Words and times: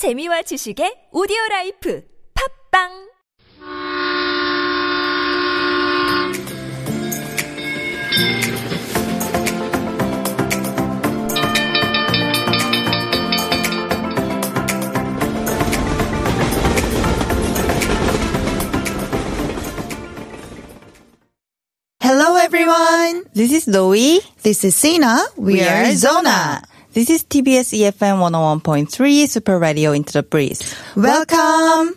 재미와 0.00 0.40
지식의 0.48 1.10
오디오 1.12 1.36
라이프 1.50 2.00
팝빵 2.72 2.88
Hello 22.00 22.38
everyone. 22.40 23.24
This 23.34 23.52
is 23.52 23.64
Zoe. 23.70 24.20
This 24.42 24.64
is 24.64 24.74
Sina. 24.74 25.20
We, 25.36 25.60
are 25.60 25.92
Zona. 25.92 26.62
This 26.92 27.08
is 27.08 27.22
TBS 27.22 27.70
EFM 27.78 28.18
101.3 28.18 29.28
Super 29.28 29.60
Radio 29.60 29.92
Into 29.92 30.12
the 30.12 30.24
Breeze. 30.24 30.74
Welcome. 30.96 31.96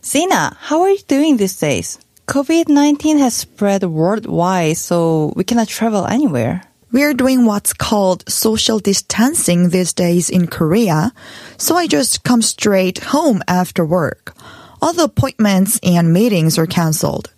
Sina, 0.00 0.56
how 0.58 0.80
are 0.80 0.88
you 0.88 1.04
doing 1.06 1.36
these 1.36 1.60
days? 1.60 1.98
COVID-19 2.28 3.18
has 3.18 3.34
spread 3.34 3.84
worldwide, 3.84 4.78
so 4.78 5.34
we 5.36 5.44
cannot 5.44 5.68
travel 5.68 6.06
anywhere. 6.06 6.62
We're 6.90 7.12
doing 7.12 7.44
what's 7.44 7.74
called 7.74 8.26
social 8.26 8.78
distancing 8.78 9.68
these 9.68 9.92
days 9.92 10.30
in 10.30 10.46
Korea. 10.46 11.12
So 11.58 11.76
I 11.76 11.86
just 11.86 12.24
come 12.24 12.40
straight 12.40 13.00
home 13.12 13.42
after 13.46 13.84
work. 13.84 14.34
All 14.80 14.94
the 14.94 15.04
appointments 15.04 15.78
and 15.82 16.10
meetings 16.10 16.56
are 16.56 16.66
canceled. 16.66 17.34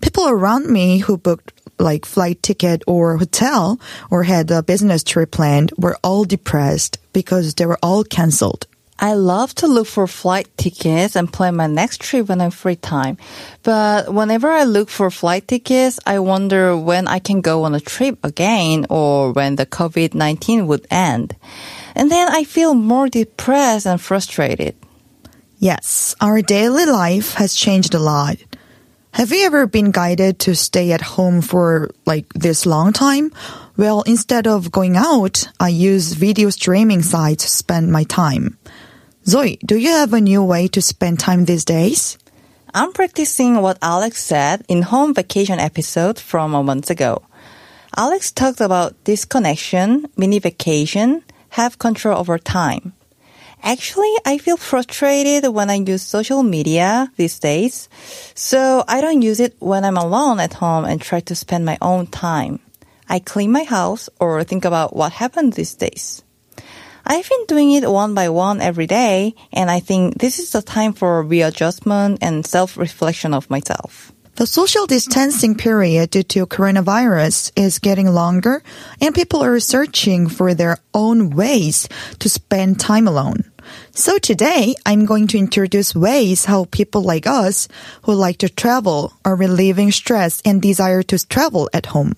People 0.00 0.28
around 0.28 0.70
me 0.70 0.98
who 0.98 1.18
booked 1.18 1.57
like 1.78 2.04
flight 2.04 2.42
ticket 2.42 2.82
or 2.86 3.16
hotel 3.18 3.80
or 4.10 4.24
had 4.24 4.50
a 4.50 4.62
business 4.62 5.02
trip 5.04 5.30
planned 5.30 5.72
were 5.78 5.96
all 6.02 6.24
depressed 6.24 6.98
because 7.12 7.54
they 7.54 7.66
were 7.66 7.78
all 7.82 8.04
canceled. 8.04 8.66
I 9.00 9.14
love 9.14 9.54
to 9.56 9.68
look 9.68 9.86
for 9.86 10.08
flight 10.08 10.48
tickets 10.56 11.14
and 11.14 11.32
plan 11.32 11.54
my 11.54 11.68
next 11.68 12.00
trip 12.00 12.28
when 12.28 12.40
I'm 12.40 12.50
free 12.50 12.74
time. 12.74 13.16
But 13.62 14.12
whenever 14.12 14.50
I 14.50 14.64
look 14.64 14.88
for 14.90 15.08
flight 15.08 15.46
tickets, 15.46 16.00
I 16.04 16.18
wonder 16.18 16.76
when 16.76 17.06
I 17.06 17.20
can 17.20 17.40
go 17.40 17.62
on 17.62 17.76
a 17.76 17.80
trip 17.80 18.18
again 18.24 18.86
or 18.90 19.30
when 19.32 19.54
the 19.54 19.66
COVID-19 19.66 20.66
would 20.66 20.86
end. 20.90 21.36
And 21.94 22.10
then 22.10 22.28
I 22.28 22.42
feel 22.42 22.74
more 22.74 23.08
depressed 23.08 23.86
and 23.86 24.00
frustrated. 24.00 24.74
Yes, 25.60 26.16
our 26.20 26.42
daily 26.42 26.86
life 26.86 27.34
has 27.34 27.54
changed 27.54 27.94
a 27.94 28.00
lot. 28.00 28.36
Have 29.12 29.32
you 29.32 29.44
ever 29.46 29.66
been 29.66 29.90
guided 29.90 30.38
to 30.40 30.54
stay 30.54 30.92
at 30.92 31.00
home 31.00 31.40
for 31.40 31.90
like 32.06 32.32
this 32.34 32.66
long 32.66 32.92
time? 32.92 33.32
Well, 33.76 34.02
instead 34.02 34.46
of 34.46 34.70
going 34.70 34.96
out, 34.96 35.48
I 35.58 35.70
use 35.70 36.12
video 36.12 36.50
streaming 36.50 37.02
sites 37.02 37.44
to 37.44 37.50
spend 37.50 37.90
my 37.90 38.04
time. 38.04 38.58
Zoe, 39.26 39.58
do 39.64 39.76
you 39.76 39.90
have 39.90 40.12
a 40.12 40.20
new 40.20 40.44
way 40.44 40.68
to 40.68 40.80
spend 40.80 41.18
time 41.18 41.44
these 41.44 41.64
days? 41.64 42.18
I'm 42.72 42.92
practicing 42.92 43.60
what 43.60 43.78
Alex 43.82 44.22
said 44.22 44.64
in 44.68 44.82
home 44.82 45.14
vacation 45.14 45.58
episode 45.58 46.18
from 46.20 46.54
a 46.54 46.62
month 46.62 46.90
ago. 46.90 47.22
Alex 47.96 48.30
talked 48.30 48.60
about 48.60 49.02
disconnection, 49.04 50.06
mini 50.16 50.38
vacation, 50.38 51.24
have 51.50 51.78
control 51.78 52.18
over 52.18 52.38
time. 52.38 52.92
Actually, 53.62 54.12
I 54.24 54.38
feel 54.38 54.56
frustrated 54.56 55.52
when 55.52 55.70
I 55.70 55.74
use 55.74 56.02
social 56.02 56.42
media 56.42 57.12
these 57.16 57.38
days. 57.38 57.88
So 58.34 58.84
I 58.88 59.00
don't 59.00 59.22
use 59.22 59.40
it 59.40 59.56
when 59.58 59.84
I'm 59.84 59.96
alone 59.96 60.40
at 60.40 60.54
home 60.54 60.84
and 60.84 61.00
try 61.00 61.20
to 61.20 61.34
spend 61.34 61.64
my 61.64 61.78
own 61.80 62.06
time. 62.06 62.60
I 63.08 63.18
clean 63.18 63.52
my 63.52 63.64
house 63.64 64.08
or 64.20 64.44
think 64.44 64.64
about 64.64 64.94
what 64.94 65.12
happened 65.12 65.54
these 65.54 65.74
days. 65.74 66.22
I've 67.04 67.28
been 67.28 67.46
doing 67.46 67.72
it 67.72 67.90
one 67.90 68.14
by 68.14 68.28
one 68.28 68.60
every 68.60 68.86
day, 68.86 69.34
and 69.50 69.70
I 69.70 69.80
think 69.80 70.18
this 70.18 70.38
is 70.38 70.50
the 70.50 70.60
time 70.60 70.92
for 70.92 71.22
readjustment 71.22 72.18
and 72.20 72.44
self-reflection 72.44 73.32
of 73.32 73.48
myself. 73.48 74.12
The 74.38 74.46
social 74.46 74.86
distancing 74.86 75.56
period 75.56 76.10
due 76.10 76.22
to 76.22 76.46
coronavirus 76.46 77.50
is 77.56 77.80
getting 77.80 78.06
longer 78.06 78.62
and 79.00 79.12
people 79.12 79.42
are 79.42 79.58
searching 79.58 80.28
for 80.28 80.54
their 80.54 80.78
own 80.94 81.30
ways 81.30 81.88
to 82.20 82.28
spend 82.28 82.78
time 82.78 83.08
alone. 83.08 83.47
So 83.97 84.17
today, 84.17 84.75
I'm 84.85 85.05
going 85.05 85.27
to 85.27 85.37
introduce 85.37 85.95
ways 85.95 86.45
how 86.45 86.65
people 86.65 87.01
like 87.01 87.27
us 87.27 87.67
who 88.03 88.13
like 88.13 88.37
to 88.39 88.49
travel 88.49 89.13
are 89.23 89.35
relieving 89.35 89.91
stress 89.91 90.41
and 90.43 90.61
desire 90.61 91.03
to 91.03 91.27
travel 91.27 91.69
at 91.73 91.87
home. 91.87 92.15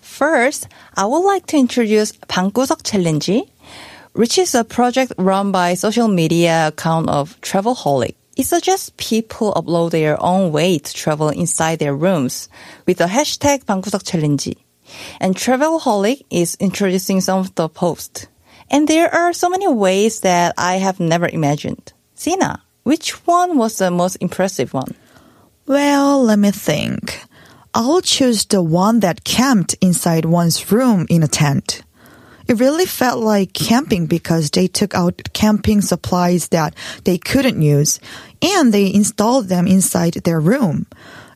First, 0.00 0.68
I 0.96 1.06
would 1.06 1.24
like 1.24 1.46
to 1.46 1.56
introduce 1.56 2.12
방구석 2.12 2.82
챌린지, 2.82 3.48
which 4.12 4.36
is 4.36 4.54
a 4.54 4.64
project 4.64 5.12
run 5.16 5.52
by 5.52 5.74
social 5.74 6.08
media 6.08 6.68
account 6.68 7.08
of 7.08 7.40
Travelholic. 7.40 8.14
It 8.36 8.44
suggests 8.44 8.90
people 8.96 9.52
upload 9.54 9.90
their 9.90 10.20
own 10.22 10.52
way 10.52 10.78
to 10.78 10.92
travel 10.92 11.28
inside 11.28 11.78
their 11.78 11.94
rooms 11.94 12.48
with 12.86 12.98
the 12.98 13.06
hashtag 13.06 13.64
방구석 13.64 14.04
챌린지. 14.04 14.56
And 15.20 15.34
Travelholic 15.34 16.24
is 16.30 16.56
introducing 16.60 17.20
some 17.20 17.38
of 17.38 17.54
the 17.54 17.68
posts. 17.68 18.26
And 18.69 18.87
there 18.87 19.13
are 19.13 19.33
so 19.33 19.49
many 19.49 19.67
ways 19.67 20.21
that 20.21 20.53
I 20.57 20.75
have 20.75 20.99
never 20.99 21.27
imagined. 21.27 21.93
Sina, 22.15 22.63
which 22.83 23.25
one 23.25 23.57
was 23.57 23.77
the 23.77 23.91
most 23.91 24.15
impressive 24.17 24.73
one? 24.73 24.95
Well, 25.65 26.23
let 26.23 26.39
me 26.39 26.51
think. 26.51 27.21
I'll 27.73 28.01
choose 28.01 28.45
the 28.45 28.61
one 28.61 29.01
that 29.01 29.23
camped 29.23 29.75
inside 29.81 30.25
one's 30.25 30.71
room 30.71 31.05
in 31.09 31.21
a 31.21 31.27
tent. 31.27 31.83
It 32.47 32.59
really 32.59 32.85
felt 32.85 33.19
like 33.19 33.53
camping 33.53 34.05
because 34.05 34.49
they 34.49 34.67
took 34.67 34.95
out 34.95 35.21
camping 35.33 35.81
supplies 35.81 36.47
that 36.49 36.73
they 37.03 37.17
couldn't 37.17 37.61
use 37.61 37.99
and 38.41 38.73
they 38.73 38.93
installed 38.93 39.49
them 39.49 39.67
inside 39.67 40.13
their 40.13 40.39
room. 40.39 40.87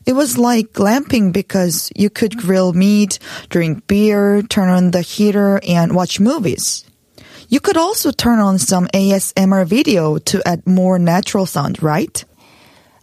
It 0.06 0.14
was 0.14 0.38
like 0.38 0.72
glamping 0.72 1.32
because 1.32 1.92
you 1.94 2.10
could 2.10 2.38
grill 2.38 2.72
meat, 2.72 3.18
drink 3.50 3.86
beer, 3.86 4.42
turn 4.42 4.68
on 4.68 4.90
the 4.90 5.02
heater, 5.02 5.60
and 5.68 5.94
watch 5.94 6.18
movies. 6.18 6.84
You 7.48 7.60
could 7.60 7.76
also 7.76 8.10
turn 8.10 8.38
on 8.38 8.58
some 8.58 8.86
ASMR 8.88 9.66
video 9.66 10.18
to 10.18 10.42
add 10.46 10.66
more 10.66 10.98
natural 10.98 11.46
sound, 11.46 11.82
right? 11.82 12.24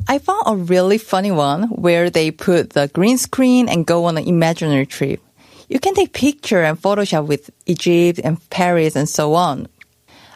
I 0.08 0.18
found 0.18 0.44
a 0.46 0.56
really 0.56 0.98
funny 0.98 1.32
one 1.32 1.64
where 1.70 2.10
they 2.10 2.32
put 2.32 2.72
the 2.72 2.88
green 2.88 3.18
screen 3.18 3.70
and 3.70 3.86
go 3.86 4.06
on 4.06 4.18
an 4.18 4.28
imaginary 4.28 4.86
trip. 4.86 5.22
You 5.68 5.80
can 5.80 5.94
take 5.94 6.14
picture 6.14 6.64
and 6.64 6.82
Photoshop 6.82 7.28
with 7.28 7.52
Egypt 7.68 8.20
and 8.24 8.38
Paris 8.50 8.96
and 8.96 9.08
so 9.08 9.36
on. 9.36 9.68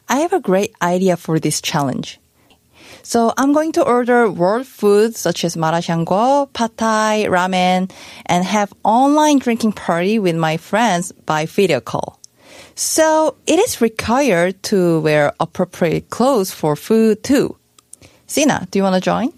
I 0.07 0.17
have 0.19 0.33
a 0.33 0.39
great 0.39 0.75
idea 0.81 1.17
for 1.17 1.39
this 1.39 1.61
challenge. 1.61 2.19
So 3.01 3.33
I'm 3.35 3.51
going 3.51 3.71
to 3.73 3.83
order 3.83 4.29
world 4.29 4.67
foods 4.67 5.19
such 5.19 5.43
as 5.43 5.55
marashangguo, 5.55 6.53
pad 6.53 6.77
thai, 6.77 7.25
ramen, 7.27 7.91
and 8.27 8.45
have 8.45 8.73
online 8.83 9.39
drinking 9.39 9.73
party 9.73 10.19
with 10.19 10.35
my 10.35 10.57
friends 10.57 11.11
by 11.11 11.45
video 11.45 11.81
call. 11.81 12.19
So 12.75 13.35
it 13.45 13.59
is 13.59 13.81
required 13.81 14.61
to 14.63 14.99
wear 15.01 15.33
appropriate 15.39 16.09
clothes 16.09 16.51
for 16.51 16.75
food 16.75 17.23
too. 17.23 17.57
Sina, 18.25 18.67
do 18.71 18.79
you 18.79 18.83
want 18.83 18.95
to 18.95 19.01
join? 19.01 19.31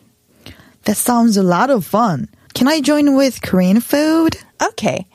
That 0.86 0.96
sounds 0.98 1.36
a 1.36 1.44
lot 1.44 1.70
of 1.70 1.86
fun. 1.86 2.30
Can 2.54 2.68
I 2.68 2.80
join 2.80 3.16
with 3.16 3.42
Korean 3.42 3.82
food? 3.82 4.38
Okay. 4.62 5.06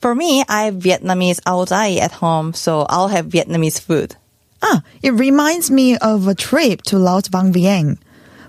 For 0.00 0.14
me, 0.14 0.44
I 0.48 0.64
have 0.64 0.74
Vietnamese 0.74 1.40
ao 1.46 1.64
dai 1.64 1.96
at 1.96 2.12
home, 2.12 2.52
so 2.52 2.86
I'll 2.88 3.08
have 3.08 3.26
Vietnamese 3.26 3.80
food. 3.80 4.16
Ah, 4.62 4.82
it 5.02 5.10
reminds 5.12 5.70
me 5.70 5.96
of 5.96 6.28
a 6.28 6.34
trip 6.34 6.82
to 6.82 6.98
Laos 6.98 7.28
Vang 7.28 7.52
Vieng, 7.52 7.98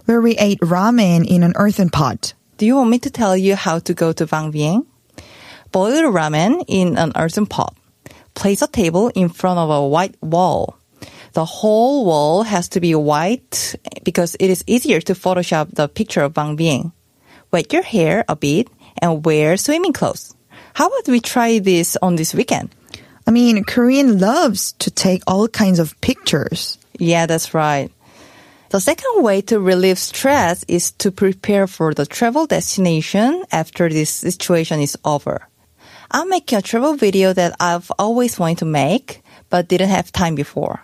where 0.06 0.22
we 0.22 0.38
ate 0.38 0.60
ramen 0.60 1.26
in 1.26 1.44
an 1.44 1.54
earthen 1.56 1.90
pot. 1.90 2.34
Do 2.58 2.66
you 2.66 2.76
want 2.76 2.90
me 2.90 3.00
to 3.00 3.10
tell 3.10 3.36
you 3.36 3.56
how 3.56 3.80
to 3.80 3.94
go 3.94 4.12
to 4.14 4.26
Vang 4.26 4.52
Vieng? 4.52 4.86
Boil 5.72 6.12
ramen 6.12 6.64
in 6.68 6.98
an 6.98 7.12
earthen 7.16 7.46
pot. 7.48 7.74
Place 8.36 8.62
a 8.62 8.68
table 8.68 9.10
in 9.16 9.30
front 9.30 9.60
of 9.60 9.70
a 9.70 9.88
white 9.88 10.16
wall. 10.22 10.78
The 11.34 11.46
whole 11.46 12.06
wall 12.06 12.44
has 12.44 12.70
to 12.70 12.80
be 12.80 12.96
white 12.96 13.76
because 14.04 14.36
it 14.40 14.50
is 14.50 14.64
easier 14.68 15.02
to 15.02 15.14
Photoshop 15.14 15.74
the 15.76 15.88
picture 15.88 16.22
of 16.22 16.36
Vang 16.36 16.56
Vieng. 16.56 16.94
Wet 17.52 17.74
your 17.74 17.84
hair 17.84 18.24
a 18.30 18.36
bit 18.36 18.70
and 19.02 19.26
wear 19.26 19.58
swimming 19.58 19.94
clothes. 19.94 20.36
How 20.74 20.88
about 20.88 21.08
we 21.08 21.20
try 21.20 21.60
this 21.60 21.98
on 22.02 22.16
this 22.16 22.34
weekend? 22.34 22.70
I 23.28 23.32
mean, 23.32 23.64
Korean 23.64 24.20
loves 24.20 24.74
to 24.80 24.92
take 24.92 25.24
all 25.26 25.48
kinds 25.48 25.80
of 25.80 26.00
pictures. 26.02 26.78
Yeah, 27.00 27.26
that's 27.26 27.54
right. 27.54 27.92
The 28.70 28.80
second 28.80 29.24
way 29.24 29.42
to 29.44 29.60
relieve 29.60 30.00
stress 30.00 30.64
is 30.68 30.92
to 31.00 31.12
prepare 31.12 31.68
for 31.68 31.94
the 31.94 32.06
travel 32.06 32.46
destination 32.46 33.46
after 33.52 33.90
this 33.90 34.10
situation 34.10 34.80
is 34.82 34.98
over. 35.06 35.48
I'm 36.12 36.30
making 36.30 36.58
a 36.58 36.62
travel 36.62 36.94
video 36.94 37.34
that 37.34 37.56
I've 37.60 37.92
always 37.98 38.38
wanted 38.38 38.60
to 38.60 38.66
make, 38.66 39.22
but 39.50 39.68
didn't 39.68 39.90
have 39.90 40.12
time 40.12 40.36
before. 40.36 40.82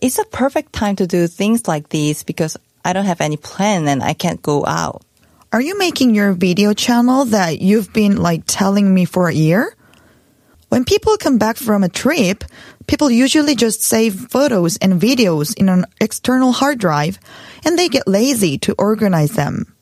It's 0.00 0.18
a 0.18 0.24
perfect 0.24 0.72
time 0.72 0.96
to 0.96 1.06
do 1.06 1.26
things 1.26 1.68
like 1.68 1.88
these 1.88 2.22
because 2.22 2.56
I 2.84 2.92
don't 2.92 3.06
have 3.06 3.20
any 3.20 3.36
plan 3.36 3.88
and 3.88 4.02
I 4.02 4.14
can't 4.14 4.42
go 4.42 4.66
out. 4.66 5.02
Are 5.52 5.60
you 5.60 5.78
making 5.78 6.14
your 6.14 6.32
video 6.34 6.74
channel 6.74 7.24
that 7.26 7.60
you've 7.60 7.92
been 7.92 8.16
like 8.16 8.42
telling 8.46 8.92
me 8.92 9.04
for 9.04 9.28
a 9.28 9.34
year? 9.34 9.74
When 10.68 10.84
people 10.84 11.16
come 11.16 11.38
back 11.38 11.56
from 11.56 11.82
a 11.82 11.88
trip, 11.88 12.44
people 12.86 13.10
usually 13.10 13.54
just 13.54 13.82
save 13.82 14.28
photos 14.28 14.76
and 14.76 15.00
videos 15.00 15.56
in 15.56 15.70
an 15.70 15.86
external 16.00 16.52
hard 16.52 16.78
drive 16.78 17.18
and 17.64 17.78
they 17.78 17.88
get 17.88 18.06
lazy 18.06 18.58
to 18.58 18.74
organize 18.78 19.32
them. 19.32 19.74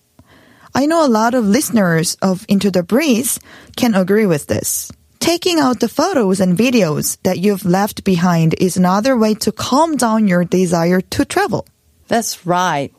I 0.74 0.86
know 0.86 1.04
a 1.04 1.08
lot 1.08 1.34
of 1.34 1.44
listeners 1.44 2.16
of 2.22 2.44
Into 2.48 2.70
the 2.70 2.82
Breeze 2.82 3.38
can 3.76 3.94
agree 3.94 4.26
with 4.26 4.46
this. 4.46 4.90
Taking 5.20 5.58
out 5.58 5.80
the 5.80 5.88
photos 5.88 6.40
and 6.40 6.56
videos 6.56 7.18
that 7.22 7.38
you've 7.38 7.64
left 7.64 8.04
behind 8.04 8.54
is 8.58 8.76
another 8.76 9.16
way 9.16 9.34
to 9.34 9.52
calm 9.52 9.96
down 9.96 10.28
your 10.28 10.44
desire 10.44 11.00
to 11.00 11.24
travel. 11.24 11.66
That's 12.08 12.46
right. 12.46 12.92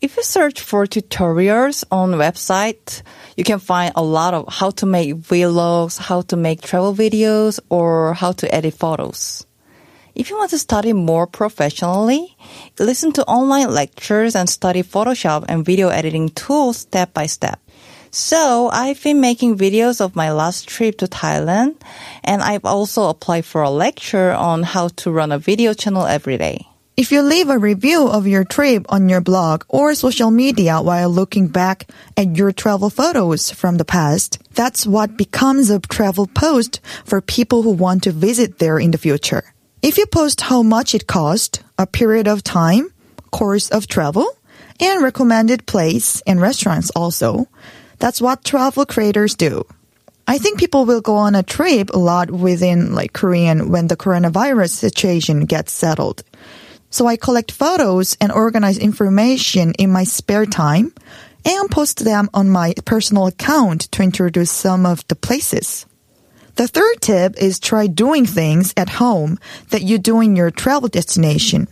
If 0.00 0.16
you 0.16 0.22
search 0.22 0.60
for 0.60 0.86
tutorials 0.86 1.84
on 1.90 2.12
website, 2.12 3.02
you 3.36 3.44
can 3.44 3.58
find 3.58 3.92
a 3.94 4.02
lot 4.02 4.34
of 4.34 4.52
how 4.52 4.70
to 4.80 4.86
make 4.86 5.14
vlogs, 5.14 5.98
how 5.98 6.22
to 6.22 6.36
make 6.36 6.62
travel 6.62 6.94
videos, 6.94 7.60
or 7.68 8.14
how 8.14 8.32
to 8.32 8.54
edit 8.54 8.74
photos. 8.74 9.46
If 10.14 10.28
you 10.28 10.36
want 10.36 10.50
to 10.50 10.58
study 10.58 10.92
more 10.92 11.26
professionally, 11.26 12.36
listen 12.78 13.12
to 13.12 13.24
online 13.26 13.70
lectures 13.70 14.34
and 14.34 14.48
study 14.48 14.82
Photoshop 14.82 15.44
and 15.48 15.64
video 15.64 15.88
editing 15.88 16.30
tools 16.30 16.78
step 16.78 17.14
by 17.14 17.26
step. 17.26 17.60
So 18.10 18.68
I've 18.72 19.00
been 19.02 19.20
making 19.20 19.56
videos 19.56 20.00
of 20.00 20.16
my 20.16 20.32
last 20.32 20.68
trip 20.68 20.98
to 20.98 21.06
Thailand 21.06 21.76
and 22.24 22.42
I've 22.42 22.64
also 22.64 23.08
applied 23.08 23.44
for 23.44 23.62
a 23.62 23.70
lecture 23.70 24.32
on 24.32 24.64
how 24.64 24.88
to 24.88 25.12
run 25.12 25.30
a 25.30 25.38
video 25.38 25.74
channel 25.74 26.06
every 26.06 26.36
day. 26.36 26.66
If 26.96 27.12
you 27.12 27.22
leave 27.22 27.48
a 27.48 27.56
review 27.56 28.08
of 28.08 28.26
your 28.26 28.44
trip 28.44 28.84
on 28.88 29.08
your 29.08 29.20
blog 29.20 29.64
or 29.68 29.94
social 29.94 30.32
media 30.32 30.82
while 30.82 31.08
looking 31.08 31.46
back 31.46 31.88
at 32.16 32.36
your 32.36 32.50
travel 32.50 32.90
photos 32.90 33.50
from 33.50 33.76
the 33.78 33.84
past, 33.84 34.38
that's 34.54 34.86
what 34.86 35.16
becomes 35.16 35.70
a 35.70 35.78
travel 35.78 36.26
post 36.26 36.80
for 37.04 37.20
people 37.20 37.62
who 37.62 37.70
want 37.70 38.02
to 38.02 38.10
visit 38.10 38.58
there 38.58 38.78
in 38.78 38.90
the 38.90 38.98
future. 38.98 39.54
If 39.82 39.96
you 39.96 40.04
post 40.04 40.42
how 40.42 40.62
much 40.62 40.94
it 40.94 41.06
cost, 41.06 41.62
a 41.78 41.86
period 41.86 42.28
of 42.28 42.44
time, 42.44 42.92
course 43.30 43.70
of 43.70 43.86
travel, 43.86 44.28
and 44.78 45.02
recommended 45.02 45.64
place 45.64 46.20
and 46.26 46.38
restaurants 46.38 46.90
also, 46.90 47.48
that's 47.98 48.20
what 48.20 48.44
travel 48.44 48.84
creators 48.84 49.34
do. 49.34 49.64
I 50.28 50.36
think 50.36 50.58
people 50.58 50.84
will 50.84 51.00
go 51.00 51.16
on 51.16 51.34
a 51.34 51.42
trip 51.42 51.90
a 51.90 51.98
lot 51.98 52.30
within 52.30 52.94
like 52.94 53.14
Korean 53.14 53.70
when 53.70 53.88
the 53.88 53.96
coronavirus 53.96 54.70
situation 54.70 55.46
gets 55.46 55.72
settled. 55.72 56.24
So 56.90 57.06
I 57.06 57.16
collect 57.16 57.50
photos 57.50 58.18
and 58.20 58.30
organize 58.30 58.76
information 58.76 59.72
in 59.78 59.90
my 59.90 60.04
spare 60.04 60.44
time 60.44 60.92
and 61.44 61.70
post 61.70 62.04
them 62.04 62.28
on 62.34 62.50
my 62.50 62.74
personal 62.84 63.28
account 63.28 63.90
to 63.92 64.02
introduce 64.02 64.50
some 64.50 64.84
of 64.84 65.08
the 65.08 65.16
places. 65.16 65.86
The 66.56 66.68
third 66.68 67.00
tip 67.00 67.36
is 67.38 67.58
try 67.58 67.86
doing 67.86 68.26
things 68.26 68.74
at 68.76 68.88
home 68.88 69.38
that 69.70 69.82
you 69.82 69.98
do 69.98 70.20
in 70.20 70.36
your 70.36 70.50
travel 70.50 70.88
destination. 70.88 71.68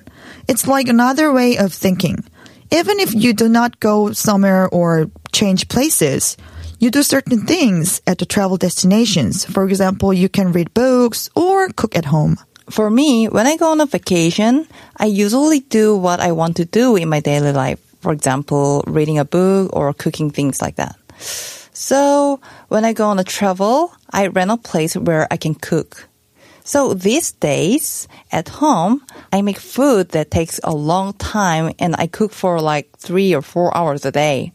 It's 0.49 0.67
like 0.67 0.89
another 0.89 1.33
way 1.33 1.59
of 1.59 1.73
thinking. 1.73 2.25
Even 2.71 3.01
if 3.01 3.15
you 3.15 3.33
do 3.33 3.49
not 3.49 3.81
go 3.81 4.13
somewhere 4.13 4.69
or 4.69 5.11
change 5.33 5.69
places, 5.69 6.37
you 6.79 6.91
do 6.91 7.03
certain 7.03 7.47
things 7.47 8.01
at 8.07 8.19
the 8.19 8.27
travel 8.27 8.57
destinations. 8.57 9.45
For 9.45 9.67
example, 9.67 10.13
you 10.13 10.29
can 10.29 10.53
read 10.53 10.73
books 10.75 11.29
or 11.35 11.69
cook 11.71 11.97
at 11.97 12.05
home. 12.05 12.37
For 12.71 12.91
me, 12.91 13.29
when 13.29 13.47
I 13.47 13.57
go 13.57 13.73
on 13.73 13.81
a 13.81 13.87
vacation, 13.87 14.69
I 14.97 15.07
usually 15.07 15.61
do 15.61 15.97
what 15.97 16.21
I 16.21 16.33
want 16.33 16.57
to 16.57 16.65
do 16.67 16.97
in 16.97 17.09
my 17.09 17.21
daily 17.21 17.53
life. 17.53 17.81
For 18.01 18.13
example, 18.13 18.85
reading 18.87 19.19
a 19.19 19.25
book 19.25 19.75
or 19.75 19.93
cooking 19.93 20.31
things 20.31 20.61
like 20.61 20.77
that. 20.77 20.97
So 21.89 22.39
when 22.69 22.85
I 22.85 22.93
go 22.93 23.09
on 23.09 23.19
a 23.19 23.25
travel, 23.25 23.91
I 24.13 24.27
rent 24.27 24.51
a 24.51 24.59
place 24.59 24.95
where 24.95 25.27
I 25.31 25.39
can 25.39 25.55
cook. 25.55 26.07
So 26.63 26.93
these 26.93 27.33
days 27.33 28.07
at 28.31 28.51
home, 28.61 29.01
I 29.33 29.41
make 29.41 29.59
food 29.59 30.11
that 30.11 30.31
takes 30.31 30.61
a 30.63 30.75
long 30.75 31.15
time 31.15 31.73
and 31.79 31.97
I 31.97 32.07
cook 32.07 32.33
for 32.33 32.61
like 32.61 32.95
three 32.99 33.35
or 33.35 33.41
four 33.41 33.75
hours 33.75 34.05
a 34.05 34.13
day. 34.13 34.53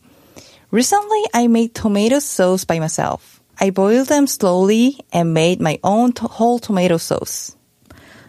Recently, 0.70 1.24
I 1.34 1.48
made 1.48 1.74
tomato 1.74 2.20
sauce 2.20 2.66
by 2.66 2.78
myself. 2.78 3.42
I 3.60 3.72
boiled 3.72 4.10
them 4.10 4.28
slowly 4.28 5.00
and 5.12 5.34
made 5.34 5.60
my 5.60 5.80
own 5.84 6.14
to- 6.14 6.28
whole 6.28 6.60
tomato 6.60 6.98
sauce. 6.98 7.56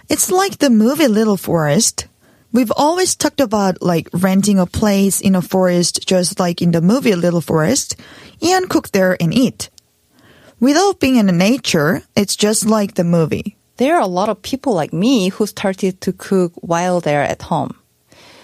It's 0.09 0.31
like 0.31 0.57
the 0.57 0.71
movie 0.71 1.09
Little 1.09 1.37
Forest. 1.37 2.07
We've 2.55 2.71
always 2.77 3.17
talked 3.17 3.41
about 3.41 3.83
like 3.83 4.09
renting 4.13 4.61
a 4.61 4.67
place 4.67 5.21
in 5.21 5.35
a 5.35 5.43
forest 5.43 6.07
just 6.07 6.39
like 6.39 6.63
in 6.63 6.71
the 6.71 6.81
movie 6.81 7.17
Little 7.17 7.41
Forest 7.41 7.97
and 8.41 8.71
cook 8.71 8.93
there 8.93 9.17
and 9.21 9.35
eat. 9.35 9.71
Without 10.61 11.01
being 11.01 11.17
in 11.17 11.27
nature, 11.37 12.05
it's 12.15 12.37
just 12.37 12.65
like 12.65 12.95
the 12.95 13.03
movie. 13.03 13.57
There 13.79 13.97
are 13.97 14.01
a 14.01 14.07
lot 14.07 14.29
of 14.29 14.41
people 14.41 14.73
like 14.73 14.93
me 14.93 15.31
who 15.31 15.49
started 15.49 16.01
to 16.03 16.13
cook 16.13 16.53
while 16.63 17.01
they're 17.01 17.25
at 17.25 17.43
home. 17.43 17.75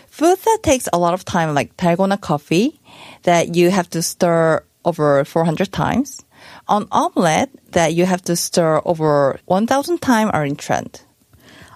Food 0.08 0.40
that 0.42 0.58
takes 0.64 0.88
a 0.92 0.98
lot 0.98 1.14
of 1.14 1.24
time, 1.24 1.54
like 1.54 1.76
dalgona 1.76 2.20
coffee, 2.20 2.80
that 3.22 3.54
you 3.54 3.70
have 3.70 3.88
to 3.90 4.02
stir 4.02 4.64
over 4.84 5.24
400 5.24 5.70
times. 5.70 6.20
An 6.68 6.88
omelette 6.90 7.50
that 7.70 7.94
you 7.94 8.06
have 8.06 8.22
to 8.22 8.34
stir 8.34 8.82
over 8.84 9.38
1,000 9.46 10.02
times 10.02 10.32
are 10.34 10.44
in 10.44 10.56
trend. 10.56 11.00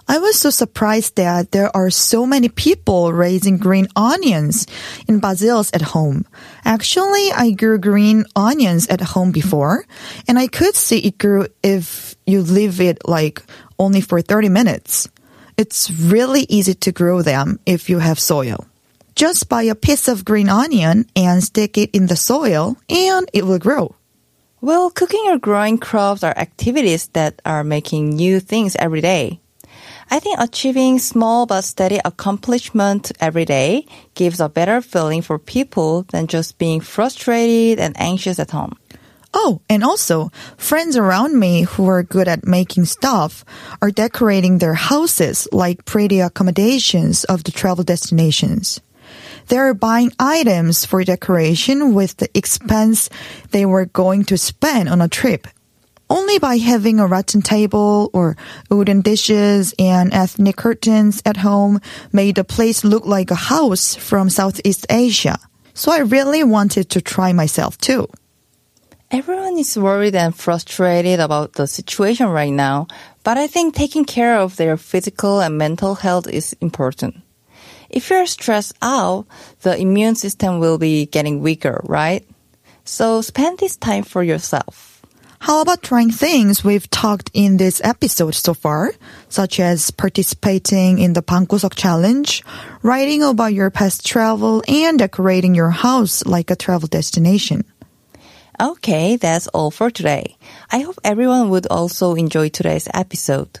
I 0.07 0.19
was 0.19 0.37
so 0.37 0.51
surprised 0.51 1.15
that 1.15 1.51
there 1.51 1.75
are 1.75 1.89
so 1.89 2.25
many 2.25 2.47
people 2.47 3.11
raising 3.11 3.57
green 3.57 3.87
onions 3.95 4.67
in 5.07 5.19
basils 5.19 5.73
at 5.73 5.81
home. 5.81 6.25
Actually, 6.63 7.31
I 7.31 7.51
grew 7.51 7.79
green 7.79 8.25
onions 8.35 8.87
at 8.87 9.01
home 9.01 9.31
before, 9.31 9.85
and 10.27 10.37
I 10.37 10.47
could 10.47 10.75
see 10.75 10.99
it 10.99 11.17
grew 11.17 11.47
if 11.63 12.15
you 12.27 12.43
leave 12.43 12.79
it 12.81 13.01
like 13.07 13.41
only 13.79 14.01
for 14.01 14.21
30 14.21 14.49
minutes. 14.49 15.09
It's 15.57 15.89
really 15.89 16.45
easy 16.49 16.75
to 16.75 16.91
grow 16.91 17.23
them 17.23 17.59
if 17.65 17.89
you 17.89 17.99
have 17.99 18.19
soil. 18.19 18.65
Just 19.15 19.49
buy 19.49 19.63
a 19.63 19.75
piece 19.75 20.07
of 20.07 20.25
green 20.25 20.49
onion 20.49 21.07
and 21.15 21.43
stick 21.43 21.77
it 21.77 21.89
in 21.93 22.07
the 22.07 22.17
soil 22.17 22.75
and 22.89 23.29
it 23.33 23.45
will 23.45 23.59
grow. 23.59 23.95
Well, 24.59 24.91
cooking 24.91 25.23
or 25.27 25.39
growing 25.39 25.77
crops 25.77 26.23
are 26.23 26.37
activities 26.37 27.07
that 27.13 27.41
are 27.45 27.63
making 27.63 28.09
new 28.09 28.39
things 28.39 28.75
every 28.77 28.99
day. 28.99 29.39
I 30.09 30.19
think 30.19 30.39
achieving 30.39 30.99
small 30.99 31.45
but 31.45 31.61
steady 31.61 31.99
accomplishment 32.05 33.11
every 33.19 33.45
day 33.45 33.85
gives 34.13 34.39
a 34.39 34.49
better 34.49 34.81
feeling 34.81 35.21
for 35.21 35.39
people 35.39 36.03
than 36.03 36.27
just 36.27 36.57
being 36.57 36.81
frustrated 36.81 37.79
and 37.79 37.99
anxious 37.99 38.39
at 38.39 38.51
home. 38.51 38.77
Oh, 39.33 39.59
and 39.69 39.83
also, 39.83 40.31
friends 40.55 40.95
around 40.95 41.37
me 41.37 41.63
who 41.63 41.87
are 41.87 42.03
good 42.03 42.29
at 42.29 42.47
making 42.47 42.85
stuff 42.85 43.43
are 43.81 43.91
decorating 43.91 44.59
their 44.59 44.75
houses 44.75 45.47
like 45.51 45.83
pretty 45.83 46.21
accommodations 46.21 47.25
of 47.25 47.43
the 47.43 47.51
travel 47.51 47.83
destinations. 47.83 48.79
They're 49.47 49.73
buying 49.73 50.13
items 50.17 50.85
for 50.85 51.03
decoration 51.03 51.93
with 51.93 52.15
the 52.17 52.29
expense 52.33 53.09
they 53.51 53.65
were 53.65 53.85
going 53.85 54.23
to 54.25 54.37
spend 54.37 54.87
on 54.87 55.01
a 55.01 55.09
trip. 55.09 55.47
Only 56.09 56.37
by 56.37 56.57
having 56.57 56.99
a 56.99 57.07
rattan 57.07 57.41
table 57.41 58.11
or 58.13 58.37
wooden 58.69 59.01
dishes 59.01 59.73
and 59.79 60.13
ethnic 60.13 60.55
curtains 60.55 61.21
at 61.25 61.37
home 61.37 61.81
made 62.11 62.35
the 62.35 62.43
place 62.43 62.83
look 62.83 63.05
like 63.05 63.31
a 63.31 63.35
house 63.49 63.95
from 63.95 64.29
Southeast 64.29 64.85
Asia. 64.89 65.39
So 65.73 65.91
I 65.91 65.99
really 65.99 66.43
wanted 66.43 66.89
to 66.91 67.01
try 67.01 67.33
myself 67.33 67.77
too. 67.79 68.07
Everyone 69.11 69.57
is 69.57 69.77
worried 69.77 70.15
and 70.15 70.35
frustrated 70.35 71.19
about 71.19 71.53
the 71.53 71.67
situation 71.67 72.27
right 72.27 72.53
now, 72.53 72.87
but 73.23 73.37
I 73.37 73.47
think 73.47 73.73
taking 73.73 74.05
care 74.05 74.37
of 74.37 74.57
their 74.57 74.77
physical 74.77 75.39
and 75.41 75.57
mental 75.57 75.95
health 75.95 76.27
is 76.27 76.53
important. 76.61 77.21
If 77.89 78.09
you're 78.09 78.25
stressed 78.25 78.73
out, 78.81 79.25
the 79.61 79.77
immune 79.77 80.15
system 80.15 80.59
will 80.59 80.77
be 80.77 81.05
getting 81.05 81.41
weaker, 81.41 81.81
right? 81.83 82.27
So 82.83 83.21
spend 83.21 83.59
this 83.59 83.77
time 83.77 84.03
for 84.03 84.23
yourself. 84.23 84.94
How 85.45 85.61
about 85.61 85.83
trying 85.83 86.09
things 86.09 86.63
we've 86.63 86.89
talked 86.89 87.29
in 87.31 87.57
this 87.57 87.79
episode 87.83 88.33
so 88.33 88.55
far, 88.55 88.93
such 89.29 89.59
as 89.59 89.91
participating 89.91 90.97
in 90.97 91.13
the 91.13 91.21
방구석 91.21 91.75
challenge, 91.75 92.41
writing 92.81 93.21
about 93.21 93.53
your 93.53 93.69
past 93.69 94.03
travel, 94.03 94.63
and 94.67 94.97
decorating 94.97 95.53
your 95.53 95.69
house 95.69 96.25
like 96.25 96.49
a 96.49 96.55
travel 96.55 96.87
destination? 96.87 97.63
Okay, 98.59 99.17
that's 99.17 99.45
all 99.49 99.69
for 99.69 99.91
today. 99.91 100.35
I 100.71 100.79
hope 100.79 100.97
everyone 101.03 101.51
would 101.51 101.67
also 101.67 102.15
enjoy 102.15 102.49
today's 102.49 102.87
episode. 102.91 103.59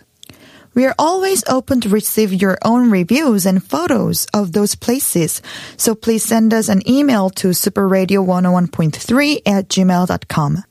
We 0.73 0.87
are 0.87 0.95
always 0.97 1.43
open 1.47 1.81
to 1.81 1.89
receive 1.89 2.33
your 2.33 2.57
own 2.65 2.89
reviews 2.89 3.45
and 3.45 3.63
photos 3.63 4.25
of 4.33 4.53
those 4.53 4.73
places, 4.73 5.39
so 5.77 5.93
please 5.93 6.23
send 6.23 6.51
us 6.51 6.67
an 6.67 6.81
email 6.89 7.29
to 7.37 7.49
superradio101.3 7.49 9.41
at 9.45 9.69
gmail.com. 9.69 10.63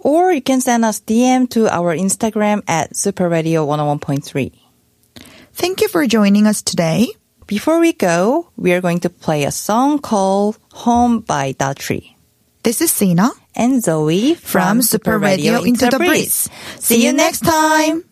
Or 0.00 0.32
you 0.32 0.42
can 0.42 0.60
send 0.60 0.84
us 0.84 1.00
DM 1.00 1.50
to 1.50 1.68
our 1.68 1.96
Instagram 1.96 2.62
at 2.68 2.92
superradio101.3. 2.92 4.52
Thank 5.52 5.80
you 5.80 5.88
for 5.88 6.06
joining 6.06 6.46
us 6.46 6.62
today. 6.62 7.08
Before 7.46 7.80
we 7.80 7.92
go, 7.92 8.50
we 8.56 8.72
are 8.72 8.80
going 8.80 9.00
to 9.00 9.10
play 9.10 9.44
a 9.44 9.50
song 9.50 9.98
called 9.98 10.58
Home 10.72 11.20
by 11.20 11.52
Datri. 11.54 12.14
This 12.62 12.80
is 12.80 12.90
Sina 12.90 13.30
and 13.54 13.82
Zoe 13.82 14.34
from 14.34 14.82
Super 14.82 15.18
Radio 15.18 15.62
Into 15.62 15.86
the 15.86 15.96
Breeze. 15.96 16.48
See 16.78 17.04
you 17.04 17.12
next 17.12 17.40
time. 17.40 18.04